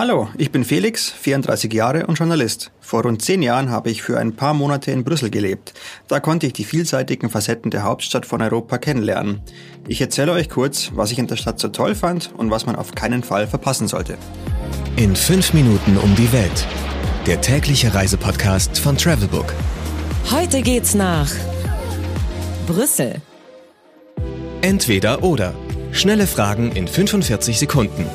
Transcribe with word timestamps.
Hallo, 0.00 0.30
ich 0.38 0.50
bin 0.50 0.64
Felix, 0.64 1.10
34 1.10 1.70
Jahre 1.74 2.06
und 2.06 2.18
Journalist. 2.18 2.72
Vor 2.80 3.02
rund 3.02 3.20
zehn 3.20 3.42
Jahren 3.42 3.68
habe 3.68 3.90
ich 3.90 4.00
für 4.00 4.18
ein 4.18 4.34
paar 4.34 4.54
Monate 4.54 4.92
in 4.92 5.04
Brüssel 5.04 5.28
gelebt. 5.28 5.74
Da 6.08 6.20
konnte 6.20 6.46
ich 6.46 6.54
die 6.54 6.64
vielseitigen 6.64 7.28
Facetten 7.28 7.70
der 7.70 7.82
Hauptstadt 7.82 8.24
von 8.24 8.40
Europa 8.40 8.78
kennenlernen. 8.78 9.42
Ich 9.86 10.00
erzähle 10.00 10.32
euch 10.32 10.48
kurz, 10.48 10.90
was 10.94 11.12
ich 11.12 11.18
in 11.18 11.26
der 11.26 11.36
Stadt 11.36 11.60
so 11.60 11.68
toll 11.68 11.94
fand 11.94 12.32
und 12.34 12.50
was 12.50 12.64
man 12.64 12.76
auf 12.76 12.94
keinen 12.94 13.22
Fall 13.22 13.46
verpassen 13.46 13.88
sollte. 13.88 14.16
In 14.96 15.14
fünf 15.14 15.52
Minuten 15.52 15.98
um 15.98 16.14
die 16.16 16.32
Welt. 16.32 16.66
Der 17.26 17.42
tägliche 17.42 17.92
Reisepodcast 17.92 18.78
von 18.78 18.96
Travelbook. 18.96 19.52
Heute 20.30 20.62
geht's 20.62 20.94
nach 20.94 21.30
Brüssel. 22.66 23.20
Entweder 24.62 25.22
oder. 25.22 25.52
Schnelle 25.92 26.26
Fragen 26.26 26.72
in 26.72 26.88
45 26.88 27.58
Sekunden. 27.58 28.06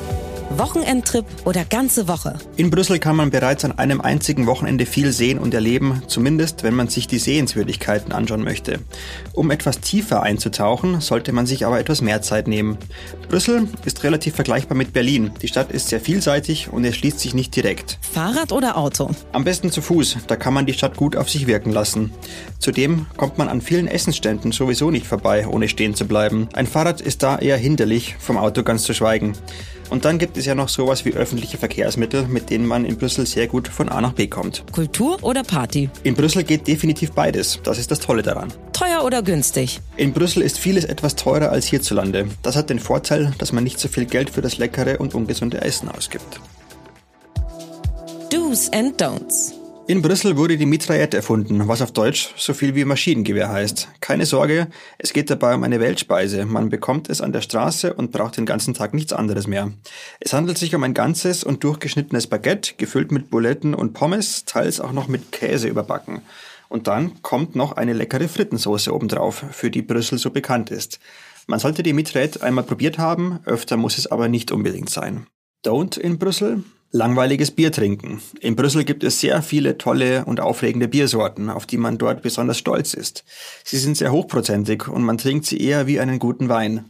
Wochenendtrip 0.58 1.26
oder 1.44 1.66
ganze 1.66 2.08
Woche? 2.08 2.38
In 2.56 2.70
Brüssel 2.70 2.98
kann 2.98 3.14
man 3.14 3.30
bereits 3.30 3.64
an 3.66 3.72
einem 3.72 4.00
einzigen 4.00 4.46
Wochenende 4.46 4.86
viel 4.86 5.12
sehen 5.12 5.38
und 5.38 5.52
erleben, 5.52 6.02
zumindest 6.06 6.62
wenn 6.62 6.74
man 6.74 6.88
sich 6.88 7.06
die 7.06 7.18
Sehenswürdigkeiten 7.18 8.12
anschauen 8.12 8.42
möchte. 8.42 8.78
Um 9.34 9.50
etwas 9.50 9.80
tiefer 9.80 10.22
einzutauchen, 10.22 11.02
sollte 11.02 11.32
man 11.32 11.44
sich 11.44 11.66
aber 11.66 11.78
etwas 11.78 12.00
mehr 12.00 12.22
Zeit 12.22 12.48
nehmen. 12.48 12.78
Brüssel 13.28 13.68
ist 13.84 14.02
relativ 14.02 14.34
vergleichbar 14.34 14.78
mit 14.78 14.94
Berlin. 14.94 15.32
Die 15.42 15.48
Stadt 15.48 15.72
ist 15.72 15.88
sehr 15.88 16.00
vielseitig 16.00 16.68
und 16.72 16.84
es 16.84 16.96
schließt 16.96 17.20
sich 17.20 17.34
nicht 17.34 17.54
direkt. 17.54 17.98
Fahrrad 18.00 18.52
oder 18.52 18.78
Auto? 18.78 19.10
Am 19.32 19.44
besten 19.44 19.70
zu 19.70 19.82
Fuß, 19.82 20.18
da 20.26 20.36
kann 20.36 20.54
man 20.54 20.64
die 20.64 20.72
Stadt 20.72 20.96
gut 20.96 21.16
auf 21.16 21.28
sich 21.28 21.46
wirken 21.46 21.72
lassen. 21.72 22.12
Zudem 22.60 23.04
kommt 23.18 23.36
man 23.36 23.48
an 23.48 23.60
vielen 23.60 23.88
Essensständen 23.88 24.52
sowieso 24.52 24.90
nicht 24.90 25.06
vorbei, 25.06 25.46
ohne 25.46 25.68
stehen 25.68 25.94
zu 25.94 26.06
bleiben. 26.06 26.48
Ein 26.54 26.66
Fahrrad 26.66 27.02
ist 27.02 27.22
da 27.22 27.38
eher 27.38 27.58
hinderlich, 27.58 28.16
vom 28.18 28.38
Auto 28.38 28.62
ganz 28.62 28.84
zu 28.84 28.94
schweigen. 28.94 29.34
Und 29.88 30.04
dann 30.04 30.18
gibt 30.18 30.36
es 30.36 30.45
ja 30.46 30.54
noch 30.54 30.68
sowas 30.68 31.04
wie 31.04 31.12
öffentliche 31.12 31.58
Verkehrsmittel, 31.58 32.26
mit 32.26 32.50
denen 32.50 32.66
man 32.66 32.84
in 32.84 32.96
Brüssel 32.96 33.26
sehr 33.26 33.46
gut 33.46 33.68
von 33.68 33.88
A 33.88 34.00
nach 34.00 34.12
B 34.12 34.26
kommt. 34.26 34.64
Kultur 34.72 35.18
oder 35.22 35.42
Party? 35.42 35.90
In 36.02 36.14
Brüssel 36.14 36.44
geht 36.44 36.66
definitiv 36.66 37.12
beides. 37.12 37.60
Das 37.62 37.78
ist 37.78 37.90
das 37.90 38.00
Tolle 38.00 38.22
daran. 38.22 38.52
Teuer 38.72 39.04
oder 39.04 39.22
günstig? 39.22 39.80
In 39.96 40.12
Brüssel 40.12 40.42
ist 40.42 40.58
vieles 40.58 40.84
etwas 40.84 41.16
teurer 41.16 41.50
als 41.50 41.66
hierzulande. 41.66 42.28
Das 42.42 42.56
hat 42.56 42.70
den 42.70 42.78
Vorteil, 42.78 43.32
dass 43.38 43.52
man 43.52 43.64
nicht 43.64 43.78
so 43.78 43.88
viel 43.88 44.06
Geld 44.06 44.30
für 44.30 44.42
das 44.42 44.58
leckere 44.58 45.00
und 45.00 45.14
ungesunde 45.14 45.60
Essen 45.60 45.88
ausgibt. 45.88 46.40
Do's 48.30 48.70
and 48.72 49.00
Don'ts. 49.00 49.65
In 49.88 50.02
Brüssel 50.02 50.36
wurde 50.36 50.56
die 50.56 50.66
Mitraillette 50.66 51.18
erfunden, 51.18 51.68
was 51.68 51.80
auf 51.80 51.92
Deutsch 51.92 52.34
so 52.36 52.54
viel 52.54 52.74
wie 52.74 52.84
Maschinengewehr 52.84 53.48
heißt. 53.48 53.86
Keine 54.00 54.26
Sorge, 54.26 54.66
es 54.98 55.12
geht 55.12 55.30
dabei 55.30 55.54
um 55.54 55.62
eine 55.62 55.78
Weltspeise. 55.78 56.44
Man 56.44 56.70
bekommt 56.70 57.08
es 57.08 57.20
an 57.20 57.32
der 57.32 57.40
Straße 57.40 57.94
und 57.94 58.10
braucht 58.10 58.36
den 58.36 58.46
ganzen 58.46 58.74
Tag 58.74 58.94
nichts 58.94 59.12
anderes 59.12 59.46
mehr. 59.46 59.70
Es 60.18 60.32
handelt 60.32 60.58
sich 60.58 60.74
um 60.74 60.82
ein 60.82 60.92
ganzes 60.92 61.44
und 61.44 61.62
durchgeschnittenes 61.62 62.26
Baguette, 62.26 62.74
gefüllt 62.76 63.12
mit 63.12 63.30
Buletten 63.30 63.76
und 63.76 63.92
Pommes, 63.92 64.44
teils 64.44 64.80
auch 64.80 64.90
noch 64.90 65.06
mit 65.06 65.30
Käse 65.30 65.68
überbacken. 65.68 66.22
Und 66.68 66.88
dann 66.88 67.22
kommt 67.22 67.54
noch 67.54 67.76
eine 67.76 67.92
leckere 67.92 68.26
Frittensoße 68.26 68.92
obendrauf, 68.92 69.44
für 69.52 69.70
die 69.70 69.82
Brüssel 69.82 70.18
so 70.18 70.30
bekannt 70.30 70.72
ist. 70.72 70.98
Man 71.46 71.60
sollte 71.60 71.84
die 71.84 71.92
Mitraillette 71.92 72.42
einmal 72.42 72.64
probiert 72.64 72.98
haben, 72.98 73.38
öfter 73.44 73.76
muss 73.76 73.98
es 73.98 74.08
aber 74.08 74.26
nicht 74.26 74.50
unbedingt 74.50 74.90
sein. 74.90 75.28
Don't 75.64 75.96
in 75.96 76.18
Brüssel? 76.18 76.64
Langweiliges 76.96 77.50
Bier 77.50 77.70
trinken. 77.70 78.22
In 78.40 78.56
Brüssel 78.56 78.84
gibt 78.84 79.04
es 79.04 79.20
sehr 79.20 79.42
viele 79.42 79.76
tolle 79.76 80.24
und 80.24 80.40
aufregende 80.40 80.88
Biersorten, 80.88 81.50
auf 81.50 81.66
die 81.66 81.76
man 81.76 81.98
dort 81.98 82.22
besonders 82.22 82.56
stolz 82.56 82.94
ist. 82.94 83.24
Sie 83.64 83.76
sind 83.76 83.98
sehr 83.98 84.12
hochprozentig 84.12 84.88
und 84.88 85.02
man 85.02 85.18
trinkt 85.18 85.44
sie 85.44 85.60
eher 85.60 85.86
wie 85.86 86.00
einen 86.00 86.18
guten 86.18 86.48
Wein. 86.48 86.86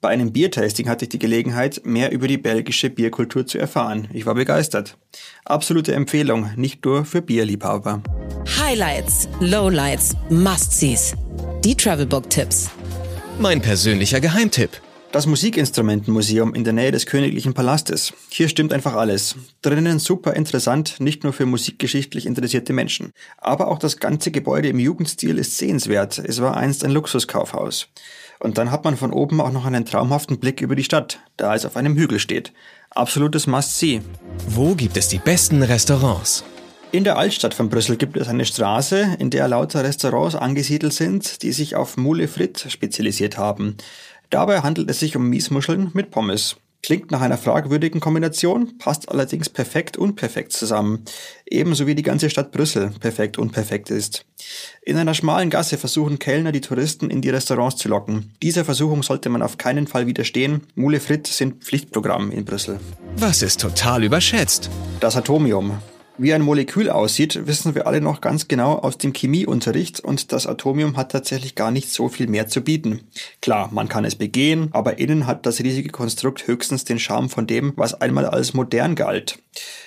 Bei 0.00 0.10
einem 0.10 0.32
Biertasting 0.32 0.88
hatte 0.88 1.06
ich 1.06 1.08
die 1.08 1.18
Gelegenheit, 1.18 1.80
mehr 1.84 2.12
über 2.12 2.28
die 2.28 2.38
belgische 2.38 2.88
Bierkultur 2.88 3.46
zu 3.48 3.58
erfahren. 3.58 4.06
Ich 4.12 4.26
war 4.26 4.34
begeistert. 4.36 4.96
Absolute 5.44 5.92
Empfehlung, 5.92 6.50
nicht 6.54 6.84
nur 6.84 7.04
für 7.04 7.20
Bierliebhaber. 7.20 8.00
Highlights, 8.60 9.28
Lowlights, 9.40 10.14
Must-Sees. 10.30 11.14
Die 11.64 11.74
Travelbook-Tipps. 11.74 12.70
Mein 13.40 13.60
persönlicher 13.60 14.20
Geheimtipp. 14.20 14.70
Das 15.10 15.24
Musikinstrumentenmuseum 15.24 16.54
in 16.54 16.64
der 16.64 16.74
Nähe 16.74 16.92
des 16.92 17.06
Königlichen 17.06 17.54
Palastes. 17.54 18.12
Hier 18.28 18.46
stimmt 18.46 18.74
einfach 18.74 18.92
alles. 18.92 19.36
Drinnen 19.62 19.98
super 19.98 20.34
interessant, 20.34 21.00
nicht 21.00 21.24
nur 21.24 21.32
für 21.32 21.46
musikgeschichtlich 21.46 22.26
interessierte 22.26 22.74
Menschen. 22.74 23.12
Aber 23.38 23.68
auch 23.68 23.78
das 23.78 23.96
ganze 24.00 24.30
Gebäude 24.30 24.68
im 24.68 24.78
Jugendstil 24.78 25.38
ist 25.38 25.56
sehenswert. 25.56 26.18
Es 26.18 26.42
war 26.42 26.58
einst 26.58 26.84
ein 26.84 26.90
Luxuskaufhaus. 26.90 27.88
Und 28.38 28.58
dann 28.58 28.70
hat 28.70 28.84
man 28.84 28.98
von 28.98 29.10
oben 29.10 29.40
auch 29.40 29.50
noch 29.50 29.64
einen 29.64 29.86
traumhaften 29.86 30.38
Blick 30.40 30.60
über 30.60 30.76
die 30.76 30.84
Stadt, 30.84 31.20
da 31.38 31.54
es 31.54 31.64
auf 31.64 31.76
einem 31.76 31.96
Hügel 31.96 32.18
steht. 32.18 32.52
Absolutes 32.90 33.46
Must-See. 33.46 34.02
Wo 34.46 34.74
gibt 34.74 34.98
es 34.98 35.08
die 35.08 35.18
besten 35.18 35.62
Restaurants? 35.62 36.44
In 36.90 37.04
der 37.04 37.18
Altstadt 37.18 37.52
von 37.52 37.68
Brüssel 37.68 37.98
gibt 37.98 38.16
es 38.16 38.28
eine 38.28 38.46
Straße, 38.46 39.16
in 39.18 39.28
der 39.28 39.46
lauter 39.46 39.84
Restaurants 39.84 40.34
angesiedelt 40.34 40.94
sind, 40.94 41.42
die 41.42 41.52
sich 41.52 41.76
auf 41.76 41.98
Moule 41.98 42.28
Frit 42.28 42.64
spezialisiert 42.70 43.36
haben. 43.36 43.76
Dabei 44.30 44.60
handelt 44.60 44.90
es 44.90 45.00
sich 45.00 45.16
um 45.16 45.28
Miesmuscheln 45.28 45.90
mit 45.94 46.10
Pommes. 46.10 46.56
Klingt 46.82 47.10
nach 47.10 47.20
einer 47.20 47.38
fragwürdigen 47.38 48.00
Kombination, 48.00 48.78
passt 48.78 49.08
allerdings 49.08 49.48
perfekt 49.48 49.96
und 49.96 50.14
perfekt 50.14 50.52
zusammen. 50.52 51.04
Ebenso 51.44 51.86
wie 51.86 51.94
die 51.94 52.04
ganze 52.04 52.30
Stadt 52.30 52.52
Brüssel 52.52 52.92
perfekt 53.00 53.36
und 53.36 53.50
perfekt 53.50 53.90
ist. 53.90 54.24
In 54.82 54.96
einer 54.96 55.14
schmalen 55.14 55.50
Gasse 55.50 55.76
versuchen 55.76 56.18
Kellner 56.18 56.52
die 56.52 56.60
Touristen 56.60 57.10
in 57.10 57.20
die 57.20 57.30
Restaurants 57.30 57.76
zu 57.76 57.88
locken. 57.88 58.32
Dieser 58.42 58.64
Versuchung 58.64 59.02
sollte 59.02 59.28
man 59.28 59.42
auf 59.42 59.58
keinen 59.58 59.86
Fall 59.86 60.06
widerstehen. 60.06 60.62
Moule 60.76 61.00
Frit 61.00 61.26
sind 61.26 61.64
Pflichtprogramm 61.64 62.30
in 62.30 62.44
Brüssel. 62.44 62.78
Was 63.16 63.42
ist 63.42 63.60
total 63.60 64.04
überschätzt? 64.04 64.70
Das 65.00 65.16
Atomium. 65.16 65.78
Wie 66.20 66.34
ein 66.34 66.42
Molekül 66.42 66.90
aussieht, 66.90 67.46
wissen 67.46 67.76
wir 67.76 67.86
alle 67.86 68.00
noch 68.00 68.20
ganz 68.20 68.48
genau 68.48 68.74
aus 68.74 68.98
dem 68.98 69.12
Chemieunterricht 69.12 70.00
und 70.00 70.32
das 70.32 70.48
Atomium 70.48 70.96
hat 70.96 71.12
tatsächlich 71.12 71.54
gar 71.54 71.70
nicht 71.70 71.92
so 71.92 72.08
viel 72.08 72.26
mehr 72.26 72.48
zu 72.48 72.60
bieten. 72.60 73.02
Klar, 73.40 73.70
man 73.72 73.88
kann 73.88 74.04
es 74.04 74.16
begehen, 74.16 74.68
aber 74.72 74.98
innen 74.98 75.28
hat 75.28 75.46
das 75.46 75.60
riesige 75.60 75.90
Konstrukt 75.90 76.48
höchstens 76.48 76.84
den 76.84 76.98
Charme 76.98 77.30
von 77.30 77.46
dem, 77.46 77.72
was 77.76 77.94
einmal 77.94 78.26
als 78.26 78.52
modern 78.52 78.96
galt. 78.96 79.38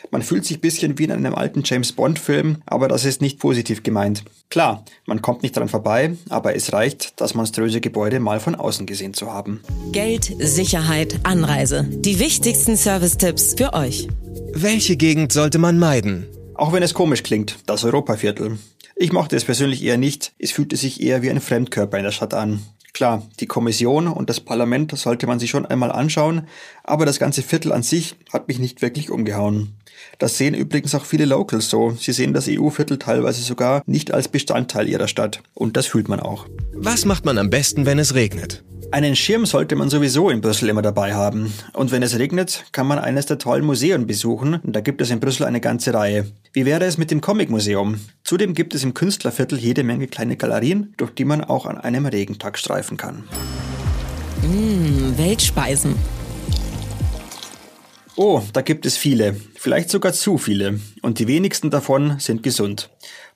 Man 0.09 0.21
fühlt 0.21 0.45
sich 0.45 0.61
bisschen 0.61 0.97
wie 0.97 1.03
in 1.03 1.11
einem 1.11 1.35
alten 1.35 1.63
James 1.65 1.91
Bond 1.91 2.17
Film, 2.17 2.61
aber 2.65 2.87
das 2.87 3.03
ist 3.03 3.21
nicht 3.21 3.37
positiv 3.37 3.83
gemeint. 3.83 4.23
Klar, 4.49 4.85
man 5.05 5.21
kommt 5.21 5.43
nicht 5.43 5.57
dran 5.57 5.67
vorbei, 5.67 6.15
aber 6.29 6.55
es 6.55 6.71
reicht, 6.71 7.19
das 7.19 7.33
monströse 7.33 7.81
Gebäude 7.81 8.21
mal 8.21 8.39
von 8.39 8.55
außen 8.55 8.85
gesehen 8.85 9.13
zu 9.13 9.33
haben. 9.33 9.61
Geld, 9.91 10.33
Sicherheit, 10.39 11.19
Anreise. 11.23 11.87
Die 11.89 12.19
wichtigsten 12.19 12.77
Service-Tipps 12.77 13.55
für 13.57 13.73
euch. 13.73 14.07
Welche 14.53 14.97
Gegend 14.97 15.31
sollte 15.31 15.59
man 15.59 15.79
meiden? 15.79 16.27
Auch 16.55 16.73
wenn 16.73 16.83
es 16.83 16.93
komisch 16.93 17.23
klingt, 17.23 17.57
das 17.65 17.83
Europaviertel. 17.83 18.59
Ich 18.95 19.13
mochte 19.13 19.35
es 19.35 19.45
persönlich 19.45 19.81
eher 19.83 19.97
nicht, 19.97 20.33
es 20.39 20.51
fühlte 20.51 20.75
sich 20.75 21.01
eher 21.01 21.21
wie 21.21 21.29
ein 21.29 21.39
Fremdkörper 21.39 21.97
in 21.97 22.03
der 22.03 22.11
Stadt 22.11 22.33
an. 22.33 22.61
Klar, 22.93 23.25
die 23.39 23.47
Kommission 23.47 24.07
und 24.07 24.29
das 24.29 24.41
Parlament 24.41 24.95
sollte 24.97 25.25
man 25.25 25.39
sich 25.39 25.49
schon 25.49 25.65
einmal 25.65 25.91
anschauen, 25.91 26.47
aber 26.83 27.05
das 27.05 27.17
ganze 27.17 27.41
Viertel 27.41 27.71
an 27.71 27.81
sich 27.81 28.15
hat 28.33 28.49
mich 28.49 28.59
nicht 28.59 28.81
wirklich 28.81 29.09
umgehauen. 29.09 29.73
Das 30.19 30.37
sehen 30.37 30.53
übrigens 30.53 30.93
auch 30.93 31.05
viele 31.05 31.25
Locals 31.25 31.69
so. 31.69 31.91
Sie 31.91 32.11
sehen 32.11 32.33
das 32.33 32.47
EU-Viertel 32.49 32.99
teilweise 32.99 33.41
sogar 33.41 33.81
nicht 33.85 34.13
als 34.13 34.27
Bestandteil 34.27 34.89
ihrer 34.89 35.07
Stadt. 35.07 35.41
Und 35.53 35.77
das 35.77 35.87
fühlt 35.87 36.09
man 36.09 36.19
auch. 36.19 36.45
Was 36.73 37.05
macht 37.05 37.25
man 37.25 37.37
am 37.37 37.49
besten, 37.49 37.85
wenn 37.85 37.99
es 37.99 38.13
regnet? 38.13 38.63
Einen 38.91 39.15
Schirm 39.15 39.45
sollte 39.45 39.77
man 39.77 39.89
sowieso 39.89 40.29
in 40.29 40.41
Brüssel 40.41 40.67
immer 40.67 40.81
dabei 40.81 41.13
haben. 41.13 41.53
Und 41.71 41.91
wenn 41.91 42.03
es 42.03 42.19
regnet, 42.19 42.65
kann 42.73 42.87
man 42.87 42.99
eines 42.99 43.25
der 43.25 43.37
tollen 43.37 43.63
Museen 43.63 44.05
besuchen. 44.05 44.59
Da 44.63 44.81
gibt 44.81 44.99
es 44.99 45.09
in 45.09 45.21
Brüssel 45.21 45.45
eine 45.45 45.61
ganze 45.61 45.93
Reihe. 45.93 46.29
Wie 46.51 46.65
wäre 46.65 46.83
es 46.83 46.97
mit 46.97 47.09
dem 47.09 47.21
Comic-Museum? 47.21 48.01
Zudem 48.25 48.53
gibt 48.53 48.75
es 48.75 48.83
im 48.83 48.93
Künstlerviertel 48.93 49.57
jede 49.57 49.83
Menge 49.83 50.07
kleine 50.07 50.35
Galerien, 50.35 50.93
durch 50.97 51.11
die 51.11 51.23
man 51.23 51.41
auch 51.41 51.65
an 51.65 51.77
einem 51.77 52.05
Regentag 52.05 52.57
streifen 52.57 52.97
kann. 52.97 53.23
Mmh, 54.41 55.17
Weltspeisen. 55.17 55.95
Oh, 58.17 58.41
da 58.51 58.61
gibt 58.61 58.85
es 58.85 58.97
viele, 58.97 59.37
vielleicht 59.55 59.89
sogar 59.89 60.11
zu 60.11 60.37
viele, 60.37 60.81
und 61.01 61.19
die 61.19 61.29
wenigsten 61.29 61.69
davon 61.69 62.19
sind 62.19 62.43
gesund. 62.43 62.89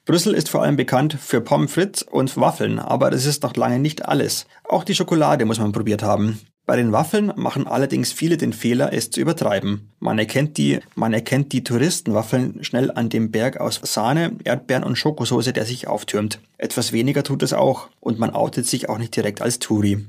Brüssel 0.05 0.35
ist 0.35 0.49
vor 0.49 0.61
allem 0.61 0.75
bekannt 0.75 1.17
für 1.19 1.41
Pommes 1.41 1.73
frites 1.73 2.03
und 2.03 2.37
Waffeln, 2.37 2.77
aber 2.77 3.09
das 3.09 3.25
ist 3.25 3.41
noch 3.41 3.55
lange 3.55 3.79
nicht 3.79 4.05
alles. 4.05 4.45
Auch 4.63 4.83
die 4.83 4.93
Schokolade 4.93 5.45
muss 5.45 5.57
man 5.57 5.71
probiert 5.71 6.03
haben. 6.03 6.39
Bei 6.67 6.75
den 6.75 6.91
Waffeln 6.91 7.33
machen 7.35 7.65
allerdings 7.67 8.11
viele 8.11 8.37
den 8.37 8.53
Fehler, 8.53 8.93
es 8.93 9.09
zu 9.09 9.19
übertreiben. 9.19 9.91
Man 9.99 10.19
erkennt 10.19 10.57
die, 10.57 10.79
man 10.93 11.13
erkennt 11.13 11.53
die 11.53 11.63
Touristenwaffeln 11.63 12.63
schnell 12.63 12.91
an 12.91 13.09
dem 13.09 13.31
Berg 13.31 13.59
aus 13.59 13.79
Sahne, 13.83 14.33
Erdbeeren 14.43 14.83
und 14.83 14.95
Schokosauce, 14.95 15.53
der 15.53 15.65
sich 15.65 15.87
auftürmt. 15.87 16.39
Etwas 16.59 16.91
weniger 16.91 17.23
tut 17.23 17.41
es 17.41 17.53
auch 17.53 17.89
und 17.99 18.19
man 18.19 18.31
outet 18.31 18.67
sich 18.67 18.89
auch 18.89 18.99
nicht 18.99 19.15
direkt 19.15 19.41
als 19.41 19.57
Touri. 19.57 20.05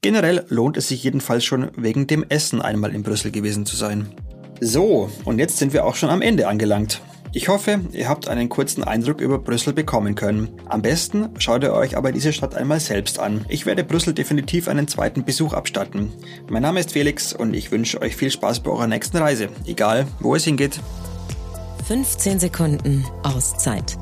Generell 0.00 0.44
lohnt 0.48 0.76
es 0.76 0.88
sich 0.88 1.04
jedenfalls 1.04 1.44
schon 1.44 1.70
wegen 1.76 2.08
dem 2.08 2.24
Essen 2.28 2.62
einmal 2.62 2.94
in 2.94 3.04
Brüssel 3.04 3.30
gewesen 3.30 3.64
zu 3.64 3.76
sein. 3.76 4.08
So, 4.60 5.10
und 5.24 5.38
jetzt 5.38 5.58
sind 5.58 5.72
wir 5.72 5.84
auch 5.84 5.94
schon 5.94 6.10
am 6.10 6.22
Ende 6.22 6.48
angelangt. 6.48 7.00
Ich 7.32 7.48
hoffe, 7.48 7.80
ihr 7.92 8.08
habt 8.08 8.26
einen 8.26 8.48
kurzen 8.48 8.82
Eindruck 8.82 9.20
über 9.20 9.38
Brüssel 9.38 9.72
bekommen 9.72 10.16
können. 10.16 10.48
Am 10.66 10.82
besten 10.82 11.30
schaut 11.38 11.62
ihr 11.62 11.72
euch 11.72 11.96
aber 11.96 12.10
diese 12.10 12.32
Stadt 12.32 12.56
einmal 12.56 12.80
selbst 12.80 13.20
an. 13.20 13.44
Ich 13.48 13.66
werde 13.66 13.84
Brüssel 13.84 14.14
definitiv 14.14 14.66
einen 14.66 14.88
zweiten 14.88 15.24
Besuch 15.24 15.52
abstatten. 15.52 16.12
Mein 16.48 16.62
Name 16.62 16.80
ist 16.80 16.92
Felix 16.92 17.32
und 17.32 17.54
ich 17.54 17.70
wünsche 17.70 18.02
euch 18.02 18.16
viel 18.16 18.32
Spaß 18.32 18.60
bei 18.60 18.70
eurer 18.72 18.88
nächsten 18.88 19.18
Reise, 19.18 19.48
egal 19.64 20.08
wo 20.18 20.34
es 20.34 20.44
hingeht. 20.44 20.80
15 21.86 22.40
Sekunden 22.40 23.04
Auszeit 23.22 23.96